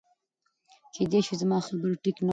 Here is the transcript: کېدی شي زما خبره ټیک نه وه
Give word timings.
کېدی 0.93 1.19
شي 1.25 1.33
زما 1.41 1.57
خبره 1.65 1.95
ټیک 2.03 2.17
نه 2.27 2.27
وه 2.27 2.29